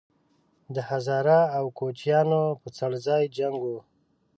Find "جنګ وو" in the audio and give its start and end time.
3.37-3.79